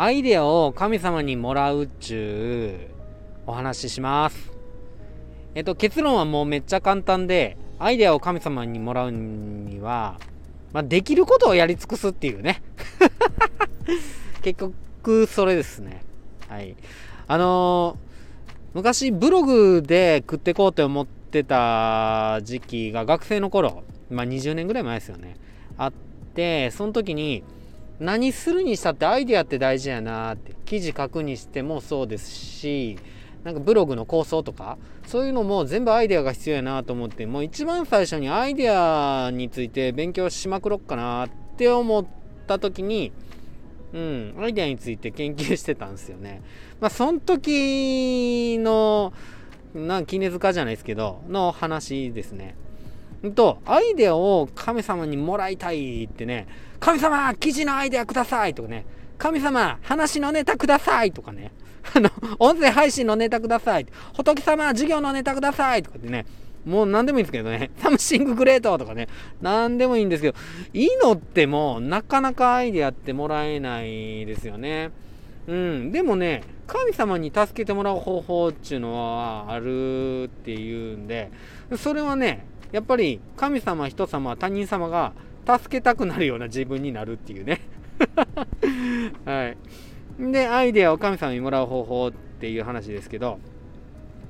[0.00, 2.88] アイデアを神様にもらうっちゅ
[3.46, 4.52] うお話しします。
[5.56, 10.20] えっと結論はもうめっちゃ簡単でアイデアを神様にもらうには、
[10.72, 12.62] まあ、できることをやり尽くすっていうね。
[14.40, 16.02] 結局それですね。
[16.46, 16.76] はい。
[17.26, 18.08] あのー
[18.74, 25.36] 昔ブログで食ってこうって思ってた時期が学生の頃、まあ20年ぐらい前ですよね。
[25.76, 25.92] あっ
[26.34, 27.42] て、その時に
[28.00, 32.96] 何するにしたってアイデアって大事やなって記事書くにしてもそうですし
[33.44, 42.06] なんかブログの構想とかそういうのも全部アイデアが必要やなと思ってもう一番最初にアイデアについて勉強しまくろっかなって思っ
[42.46, 43.12] た時に
[43.92, 46.42] うん、アイデアについて研究してたんですよね。
[46.80, 49.12] まあ、その時の、
[49.74, 52.54] な、絹塚じゃないですけど、の話ですね。
[53.34, 56.46] と、アイデアを神様にもらいたいってね、
[56.80, 58.86] 神様、記事のアイデアくださいとかね、
[59.18, 61.52] 神様、話のネタくださいとかね、
[61.94, 63.86] あの、音声配信のネタください。
[64.14, 66.26] 仏様、授業のネタくださいとかってね、
[66.64, 67.70] もう何でもいいんですけどね。
[67.78, 69.08] something great とかね。
[69.42, 70.38] 何でもいいんですけど、
[70.72, 74.90] いいのってもなかなかアイデアってもらえないですよね。
[75.48, 75.92] うん。
[75.92, 81.30] でもね、神様に助けてもらう方法っていうのはあるっていうんで、
[81.76, 85.12] それはね、やっぱり神様、人様、他人様が
[85.46, 87.60] 助けたくなるような自分になるっていうね。
[89.24, 89.54] は
[90.20, 90.32] い。
[90.32, 93.38] で、アイデアを神様にもらう方法っていう話ですけど、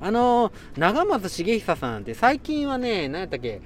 [0.01, 3.61] あの、長松茂久さんって最近はね、何やったっけ、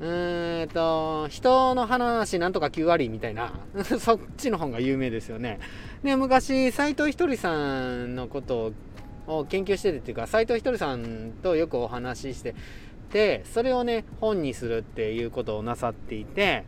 [0.00, 3.52] うーんと、人の話なんとか9割みたいな、
[3.98, 5.58] そっちの本が有名ですよね。
[6.02, 7.54] で、昔、斎藤ひとりさ
[7.94, 8.72] んのこと
[9.26, 12.54] を研究しててっていうか、斎藤ひとりさんとよくお話しして
[13.10, 16.64] て、それをね、本にするっていうことをなさっていて、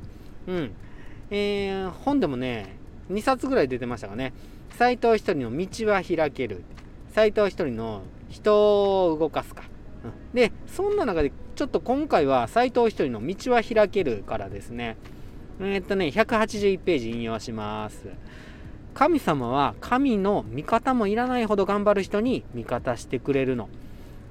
[0.47, 0.73] うん。
[1.31, 2.77] えー、本でもね、
[3.11, 4.33] 2冊ぐらい出てましたかね。
[4.77, 6.63] 斎藤ひとりの道は開ける。
[7.15, 9.63] 斎藤ひとりの人を動かすか。
[10.05, 14.97] うん、で、そんな中で、ちょっと今回は斎藤一人の道は開けるからですね。
[15.61, 18.07] え、っとね、181ページ引用します。
[18.95, 23.69] 神様は神の味方もいらないほど頑張る人に味方してくれるの。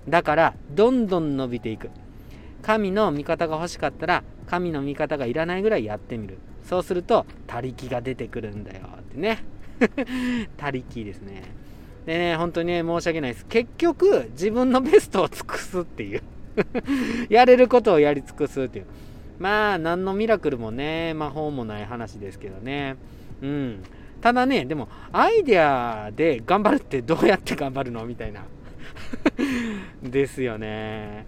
[0.07, 1.89] だから、どんどん伸びていく。
[2.62, 6.38] 神の味方が欲しかったら、神の味方がいらないぐらいやってみる。
[6.63, 9.44] そうすると、他力が出てくるんだよってね。
[10.57, 11.44] 他力ですね。
[12.06, 13.45] でね、本当にね、申し訳ないです。
[13.45, 16.22] 結局、自分のベストを尽くすっていう
[17.29, 18.85] やれることをやり尽くすっていう。
[19.40, 22.95] まあ、何のミラクルもね、魔法もない話ですけどね。
[23.41, 23.84] うん。
[24.22, 28.06] ただね、でも、アイデアで頑張るってどうやって頑張るの？
[28.06, 28.44] みたいな。
[30.03, 31.25] ですよね。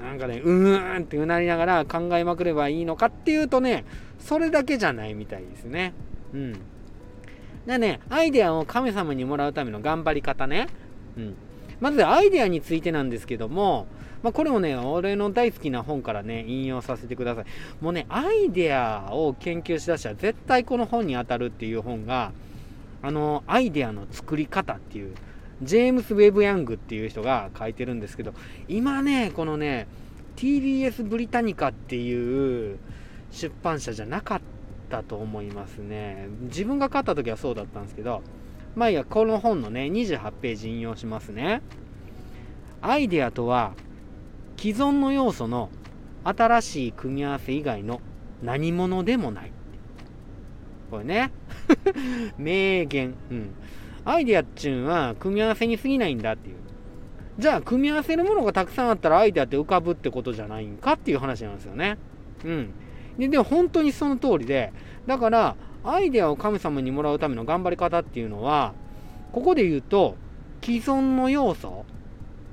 [0.00, 3.84] なんかね、うーんってうなりながら考えまくればいいのかっていうとね、
[4.18, 5.92] それだけじゃないみたいですね。
[6.34, 6.52] うん。
[7.66, 10.66] でね、アイデアを神様にもらうための頑張り方ね。
[11.16, 11.34] うん。
[11.80, 13.86] まずアイデアについてなんですけども、
[14.22, 17.44] まあ、これもね、俺の大好きな本からね、引用させてください。
[17.80, 22.32] もうね、アイデアを研究しだしたら絶対この本に当たるっていう本が、
[23.02, 25.14] あの、アイデアの作り方っていう、
[25.62, 28.34] ジェームス・ウェブ・ヤングっていう人が書いてるんですけど、
[28.68, 29.86] 今ね、このね、
[30.36, 32.78] TBS ブリタニカっていう
[33.30, 34.40] 出版社じゃなかっ
[34.88, 36.28] たと思いますね。
[36.42, 38.22] 自分が買った時はそうだったんですけど、
[38.74, 41.62] まあいいや、この本のね、28ページ引用しますね。
[42.80, 43.74] アイデアとは、
[44.56, 45.70] 既存の要素の
[46.24, 48.00] 新しい組み合わせ以外の
[48.42, 49.52] 何者でもない。
[50.90, 51.30] これね。
[52.36, 53.14] 名言。
[53.30, 53.50] うん。
[54.04, 56.56] アイデアっちゅうんは組み合わせに過ぎないんだっていう。
[57.38, 61.98] じゃあ、組み合わせるものがたくさんあったらアイデアって浮かぶってことじゃないんかっていう話なんですよね。
[62.44, 62.70] うん。
[63.18, 64.72] で、でも本当にその通りで、
[65.06, 68.74] だから、アイデアを神様にもらうための頑張り方っていうのは、
[69.32, 70.16] ここで言うと、
[70.62, 71.84] 既存の要素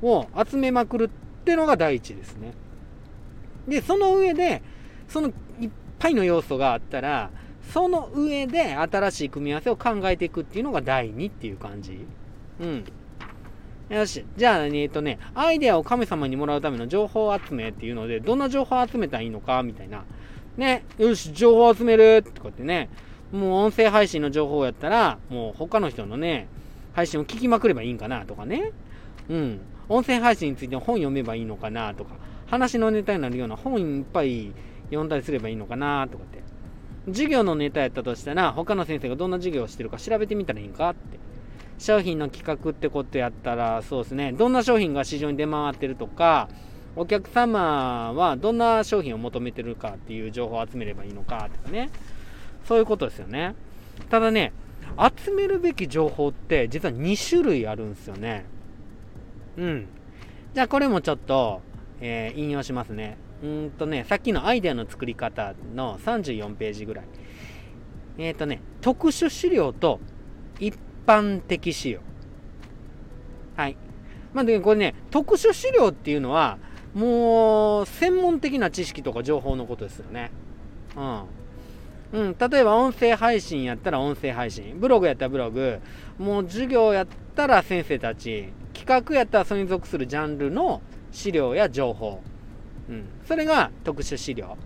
[0.01, 2.53] を集めまくるってのが第一ですね。
[3.67, 4.63] で、その上で、
[5.07, 5.69] そのいっ
[5.99, 7.29] ぱいの要素があったら、
[7.71, 12.05] その上で新しい組み合わせを考えていくっていうのが第二っていう感じ。
[12.59, 12.83] うん。
[13.89, 14.25] よし。
[14.37, 20.03] じゃあ、えっとね、アイデアを神様にもらうための情報集めっていうので、どんな情報を集めたらいいのかみたいな。
[20.57, 22.89] ね、よし、情報集めるとかってね、
[23.31, 26.47] もう音声配信の情報やったら、もう他の人のね、
[26.93, 28.71] 配信を聞きまくればいいんかなとかね。
[29.29, 29.59] うん。
[29.87, 32.15] 音声配信について本読めばいいのかなとか、
[32.47, 34.51] 話のネタになるような本いっぱい
[34.85, 36.48] 読んだりすればいいのかなとかって。
[37.09, 41.19] 授業のネタやったとしたら、他の先生がどんな授業をしてるか調べてみたらいいんかって。
[41.79, 46.49] 商品の企画ってことやったら、そうですね、どんな商品が市場に出回ってるとか、
[46.95, 51.89] お客様はどんな商品を求めてるかっていう情報を集めればいいのかとかね。
[52.65, 53.55] そういうことですよね。
[54.09, 54.51] ただね、
[55.17, 58.45] 集めるべき情報って実は2種類あるんですよね。
[59.57, 59.87] うん。
[60.53, 61.61] じゃあこれもちょっと、
[62.01, 63.17] えー、引用しますね。
[63.41, 67.05] うんとね、さっきのアイデアの作り方の34ページぐらい。
[68.17, 69.99] えっ、ー、とね、特殊資料と
[70.59, 70.75] 一
[71.07, 71.99] 般的資料。
[73.55, 73.77] はい。
[74.33, 76.57] まあ、で、これね、特殊資料っていうのは、
[76.93, 80.31] もう、専門的な知識とか情報のことですよね。
[80.97, 81.23] うん。
[82.11, 85.79] うん、例えば音声配信やったら音声配信、ブログやったらブログ、
[86.17, 90.81] もう授業やったら先生たち、企画やったらそれに属するジャンルの
[91.11, 92.21] 資料や情報。
[92.89, 94.57] うん、それが特殊資料。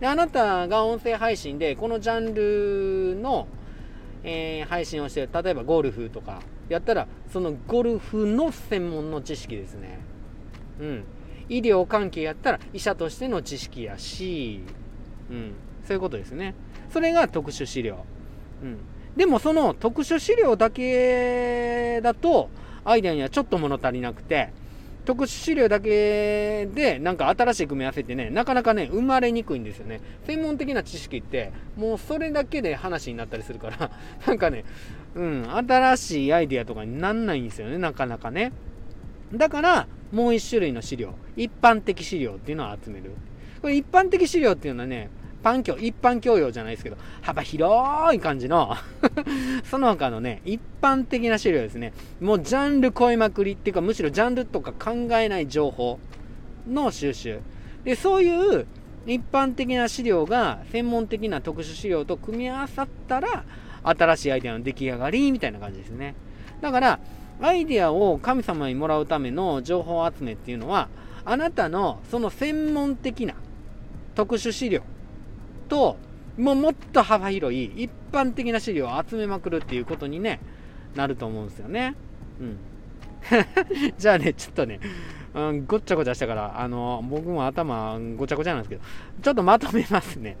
[0.00, 3.46] で、あなたが音声配信でこのジャンルの、
[4.24, 10.00] えー、配信をしてる、例えばゴルフとかやったら、そのゴルフの専門の知識ですね。
[10.80, 11.04] うん。
[11.48, 14.60] 医療関係やったら医者としての知識やし、
[15.30, 15.52] うん。
[15.84, 16.54] そういうことですね。
[16.90, 18.04] それが特殊資料。
[18.62, 18.78] うん。
[19.16, 22.48] でもその特殊資料だけだと、
[22.84, 24.52] アイデアにはちょっと物足りなくて、
[25.04, 30.00] 特殊資料だけでなんか新しい組み合わせってね、なかなかね、生まれにくいんですよね。
[30.26, 33.90] 専門的な知識って、もうそれだけで話になったりするから、
[34.26, 34.64] なんかね、
[35.14, 38.52] うん、新しいアイデアとかになんないんですよね、なかなかね。
[39.32, 43.12] だから、もう一種類の資料、一般的資料っていうのを集める。
[43.62, 45.10] これ一般的資料っていうのはね、
[45.42, 48.76] 般教、一般教養じゃないですけど、幅広い感じの
[49.64, 51.92] その他のね、一般的な資料ですね。
[52.20, 55.98] もうジャンル超えまくりっていうか、むしろジャンルとか考えない情報
[56.68, 57.40] の収集。
[57.84, 58.66] で、そういう
[59.06, 63.44] 一般的な資料が専門的な特殊資料と組み合わさったら、
[63.82, 66.14] 新しいアイデアの出来上がりみたいな感じですね。
[66.60, 67.00] だから、
[67.40, 70.88] アイデアを神様にもらうための情報集めっていうのは、
[71.24, 73.34] あなたのその専門的な
[74.14, 74.82] 特殊資料
[75.70, 75.96] と、
[76.36, 80.40] もうもっと幅広い一般的な資料を集めまくるっていうことにね、
[80.94, 81.94] なると思うんですよね。
[82.40, 82.58] うん。
[83.96, 84.80] じゃあね、ちょっとね、
[85.34, 88.82] うん、ごっちゃごちゃしたから、あの、僕も頭ごちゃごちゃなんですけど、
[89.22, 90.36] ちょっとまとめますね。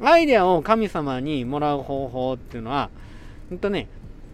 [0.00, 2.90] アイデアを神様にもらう方法っていうのは、
[3.48, 3.88] ほんとね、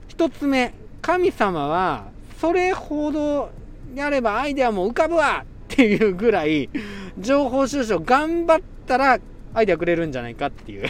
[0.09, 2.07] 一つ目、神様は、
[2.41, 3.51] それほど
[3.95, 6.71] やればアイデアも浮かぶわっていうぐらい、
[7.19, 9.19] 情報収集頑張ったら
[9.55, 10.89] アイデアくれるんじゃないかっていう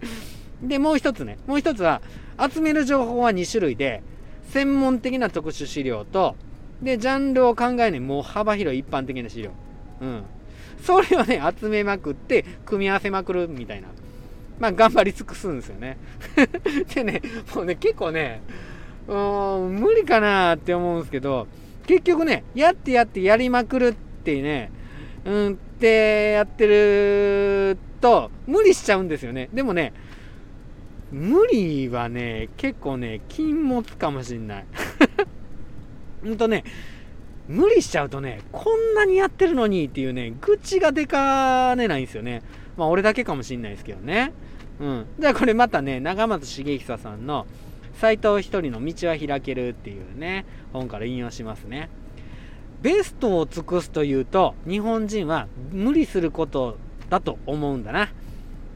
[0.62, 1.38] で、もう一つね。
[1.46, 2.02] もう一つは、
[2.38, 4.02] 集める情報は2種類で、
[4.50, 6.36] 専門的な特殊資料と、
[6.82, 9.50] で、ジャンルを考えないもう幅広い一般的な資料。
[10.00, 10.22] うん。
[10.82, 13.88] それをね、集めまくって、組み合わせまくるみたいな。
[14.58, 15.96] まあ、頑張り尽くすんですよね。
[16.94, 17.22] でね、
[17.54, 18.42] もうね、結構ね、
[19.08, 21.46] うーん、無理かなって思うんですけど、
[21.86, 23.92] 結局ね、やってやってやりまくるっ
[24.24, 24.70] てね、
[25.24, 29.48] うんってやってると無理しちゃうんですよね。
[29.52, 29.92] でもね、
[31.12, 34.64] 無理はね、結構ね、禁物かもしんない。
[36.22, 36.64] ほんとね、
[37.48, 42.42] 無理しちゃうとね、こんなにやってるのにっていうね、愚痴が出かねないんですよね。
[42.76, 44.32] まあ俺だけかもしんないですけどね。
[44.80, 45.06] うん。
[45.18, 47.46] じゃあこれまたね、長松茂久さんの
[47.94, 51.90] 斎藤一人の道は開けるっていうね、本から引用しますね。
[52.82, 56.78] ベストを尽くすというと、日本人は無理すること
[57.10, 58.08] だと思うんだな。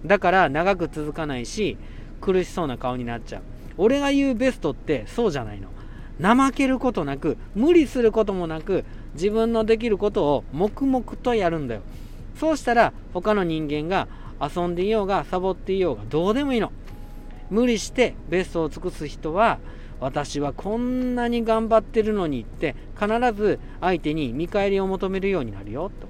[0.05, 1.79] だから長く続かないし、
[2.21, 3.43] 苦しそうな顔になっちゃう。
[3.79, 5.69] 俺が言うベストってそうじゃないの。
[6.21, 11.81] 怠けることなく、無理することもなく、自分のできることを黙々とやるんだよ。
[12.37, 14.09] そうしたら他の人間が
[14.41, 16.73] 遊んでいようがサボっていようがどうでもいいの。
[17.51, 19.59] 無理してベストを尽くす人は
[20.01, 26.09] 私はこんなに頑張ってるのにって必ず相手に見返りを求めるようになるよと。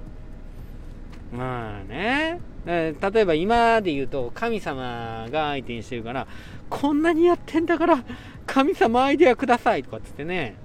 [1.33, 6.27] まあね、例えば今で言うと神様が相手にしてるから
[6.69, 8.03] こんなにやってんだから
[8.45, 10.55] 神様アイデアくださいとかっつってね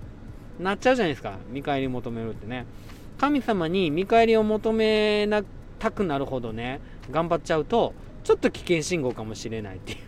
[0.61, 1.39] なっちゃうじゃないですか。
[1.49, 2.67] 見返り求めるってね。
[3.19, 5.43] 神様に見返りを求めな
[5.79, 9.99] たくなるほどね頑張っちゃうとちょっと危険信号かもしれないっていう。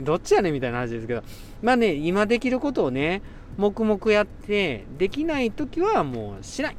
[0.00, 1.22] どっちやねみたいな話ですけど。
[1.62, 3.20] まあね今できることをね
[3.58, 6.76] 黙々やってできない時はもうしない。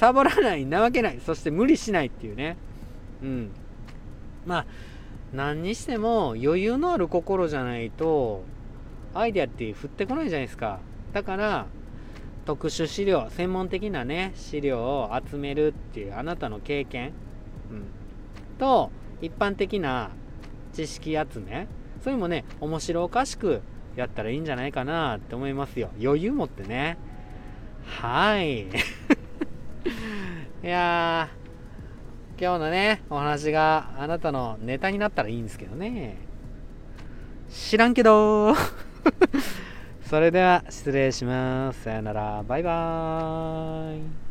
[0.00, 2.56] サボらないなわけないそして無理しないっていうね。
[3.22, 3.50] うん。
[4.46, 4.66] まあ
[5.34, 8.42] 何にしても余裕のある心じゃないと
[9.12, 10.80] アイデアって降ってこないじゃないですか。
[11.12, 11.66] だから
[12.46, 17.12] 特殊資料専門的なね資料を集めるっていうあなたの経験、
[17.70, 17.82] うん、
[18.58, 18.90] と
[19.20, 20.12] 一般的な
[20.72, 21.68] 知識集め。
[22.02, 23.60] それもね面白おかしく
[23.96, 25.90] やったらいいんじゃないかなって思いますよ。
[26.02, 26.96] 余裕持ってね。
[27.84, 28.66] はい。
[30.62, 31.30] いや
[32.38, 36.18] 今日のねお話があなたのネタになったらいいんですけどね。
[37.48, 38.54] 知らんけど。
[40.04, 41.84] それでは失礼します。
[41.84, 42.42] さよなら。
[42.46, 44.29] バイバーイ。